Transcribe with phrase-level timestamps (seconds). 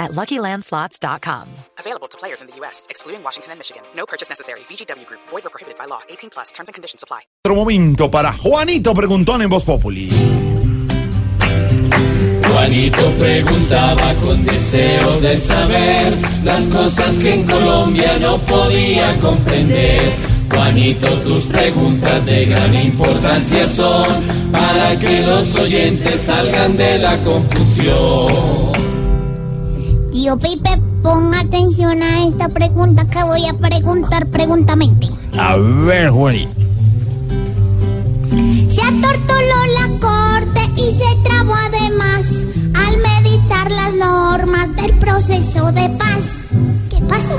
[0.00, 1.48] at LuckyLandSlots.com.
[1.78, 3.82] Available to players in the U.S., excluding Washington and Michigan.
[3.94, 4.60] No purchase necessary.
[4.60, 5.20] VGW Group.
[5.28, 6.00] Void or prohibited by law.
[6.08, 6.50] 18 plus.
[6.52, 7.20] Terms and conditions apply.
[7.44, 10.10] Otro momento para Juanito Preguntón en Voz Populi.
[12.50, 20.12] Juanito preguntaba con deseos de saber las cosas que en Colombia no podía comprender.
[20.50, 28.99] Juanito, tus preguntas de gran importancia son para que los oyentes salgan de la confusión.
[30.12, 30.70] Tío Pipe,
[31.02, 35.06] ponga atención a esta pregunta que voy a preguntar preguntamente.
[35.38, 36.50] A ver, Juanito.
[38.68, 42.26] Se atortoló la corte y se trabó además
[42.74, 46.22] al meditar las normas del proceso de paz.
[46.90, 47.38] ¿Qué pasó?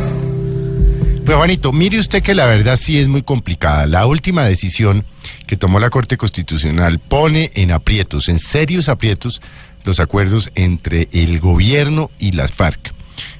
[1.26, 3.86] Pues Juanito, mire usted que la verdad sí es muy complicada.
[3.86, 5.06] La última decisión
[5.46, 9.42] que tomó la Corte Constitucional pone en aprietos, en serios aprietos,
[9.84, 12.94] los acuerdos entre el gobierno y las FARC.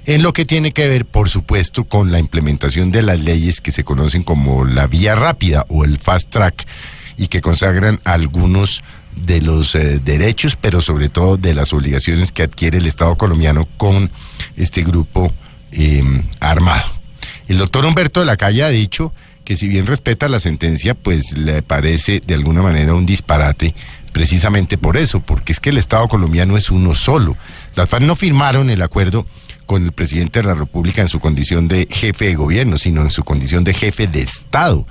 [0.06, 3.72] En lo que tiene que ver, por supuesto, con la implementación de las leyes que
[3.72, 6.66] se conocen como la vía rápida o el fast track
[7.18, 8.84] y que consagran algunos
[9.16, 13.68] de los eh, derechos, pero sobre todo de las obligaciones que adquiere el Estado colombiano
[13.78, 14.10] con
[14.56, 15.34] este grupo
[15.72, 16.04] eh,
[16.40, 16.90] armado.
[17.48, 19.14] El doctor Humberto de la Calle ha dicho
[19.56, 23.74] si bien respeta la sentencia, pues le parece de alguna manera un disparate
[24.12, 27.38] precisamente por eso, porque es que el Estado colombiano es uno solo.
[27.76, 29.26] Las FARC no firmaron el acuerdo
[29.66, 33.10] con el presidente de la República en su condición de jefe de gobierno, sino en
[33.10, 34.86] su condición de jefe de Estado.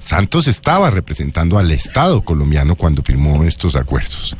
[0.00, 4.36] Santos estaba representando al Estado colombiano cuando firmó estos acuerdos.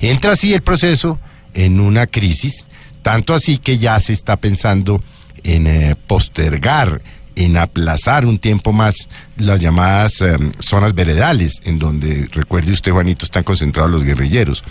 [0.00, 1.20] Entra así el proceso
[1.52, 2.66] en una crisis,
[3.02, 5.02] tanto así que ya se está pensando
[5.44, 7.02] en eh, postergar,
[7.36, 13.24] en aplazar un tiempo más las llamadas eh, zonas veredales, en donde, recuerde usted, Juanito,
[13.24, 14.62] están concentrados los guerrilleros.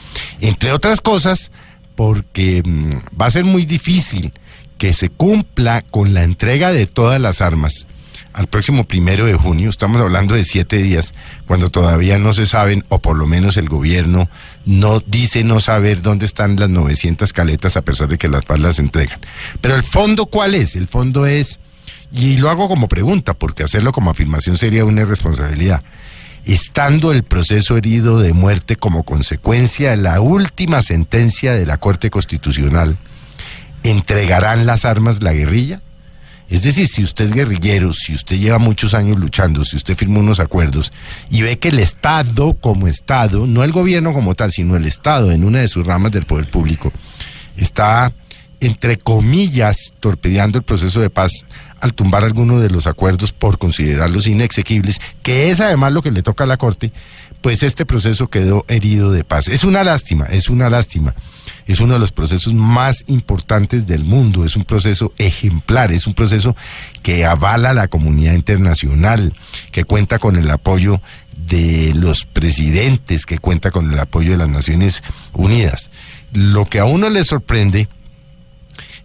[0.42, 1.52] Entre otras cosas,
[1.96, 4.34] porque mm, va a ser muy difícil
[4.78, 7.88] que se cumpla con la entrega de todas las armas
[8.34, 11.14] al próximo primero de junio, estamos hablando de siete días,
[11.46, 14.30] cuando todavía no se saben, o por lo menos el gobierno
[14.66, 18.62] no dice no saber dónde están las 900 caletas a pesar de que las FARC
[18.62, 19.20] las entregan.
[19.62, 20.76] Pero el fondo, ¿cuál es?
[20.76, 21.60] El fondo es,
[22.12, 25.84] y lo hago como pregunta, porque hacerlo como afirmación sería una irresponsabilidad.
[26.46, 32.10] Estando el proceso herido de muerte como consecuencia de la última sentencia de la Corte
[32.10, 32.98] Constitucional,
[33.84, 35.82] ¿entregarán las armas la guerrilla?
[36.50, 40.20] Es decir, si usted es guerrillero, si usted lleva muchos años luchando, si usted firmó
[40.20, 40.92] unos acuerdos
[41.32, 45.32] y ve que el Estado como Estado, no el gobierno como tal, sino el Estado
[45.32, 46.92] en una de sus ramas del poder público,
[47.58, 48.14] está,
[48.64, 51.46] entre comillas, torpedeando el proceso de paz
[51.82, 56.24] al tumbar algunos de los acuerdos por considerarlos inexequibles, que es además lo que le
[56.24, 56.94] toca a la Corte,
[57.42, 59.50] pues este proceso quedó herido de paz.
[59.50, 61.14] Es una lástima, es una lástima.
[61.68, 66.14] Es uno de los procesos más importantes del mundo, es un proceso ejemplar, es un
[66.14, 66.56] proceso
[67.02, 69.36] que avala la comunidad internacional,
[69.74, 71.02] que cuenta con el apoyo
[71.36, 75.04] de los presidentes, que cuenta con el apoyo de las Naciones
[75.34, 75.90] Unidas.
[76.32, 77.90] Lo que a uno le sorprende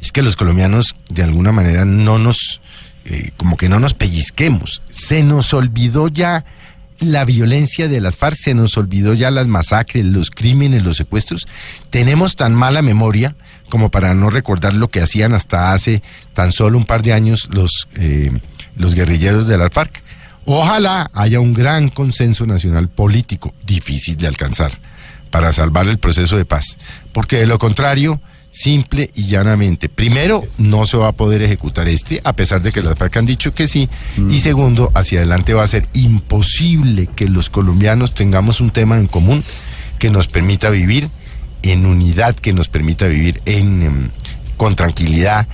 [0.01, 2.61] es que los colombianos de alguna manera no nos,
[3.05, 4.83] eh, como que no nos pellizquemos.
[4.91, 6.45] Se nos olvidó ya
[7.01, 11.47] la violencia de las FARC, se nos olvidó ya las masacres, los crímenes, los secuestros.
[11.91, 13.37] Tenemos tan mala memoria
[13.69, 17.49] como para no recordar lo que hacían hasta hace tan solo un par de años
[17.51, 18.33] los, eh,
[18.77, 20.03] los guerrilleros de las FARC.
[20.45, 24.73] Ojalá haya un gran consenso nacional político, difícil de alcanzar,
[25.31, 26.79] para salvar el proceso de paz,
[27.13, 28.21] porque de lo contrario
[28.51, 29.89] simple y llanamente.
[29.89, 33.27] Primero, no se va a poder ejecutar este, a pesar de que las FARC han
[33.27, 33.89] dicho que sí.
[34.31, 39.07] Y segundo, hacia adelante va a ser imposible que los colombianos tengamos un tema en
[39.07, 39.45] común
[39.99, 41.11] que nos permita vivir
[41.63, 44.11] en unidad, que nos permita vivir en, em,
[44.57, 45.49] con tranquilidad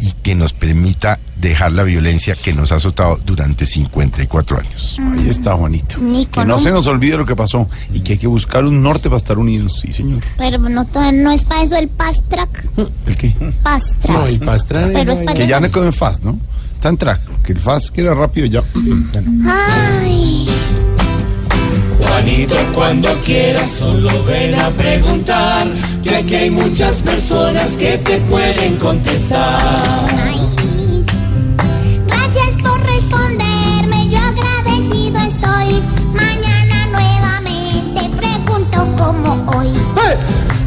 [0.00, 4.96] y que nos permita dejar la violencia que nos ha azotado durante 54 años.
[5.16, 5.98] Ahí está, Juanito.
[5.98, 8.64] Ni Que no un- se nos olvide lo que pasó y que hay que buscar
[8.64, 9.80] un norte para estar unidos.
[9.80, 10.22] Sí, señor.
[10.38, 12.64] Pero no, to- no es para eso el fast track.
[13.06, 13.34] ¿El qué?
[13.62, 14.16] Fast track.
[14.18, 14.92] No, el fast track.
[14.92, 16.38] Pero es para Que ya no quedó en fast, ¿no?
[16.74, 17.20] Está en track.
[17.42, 18.62] Que el fast que era rápido ya.
[19.12, 19.50] ya no.
[19.52, 20.46] Ay,
[22.02, 25.66] Juanito, cuando quieras, solo ven a preguntar,
[26.02, 29.89] que aquí hay muchas personas que te pueden contestar.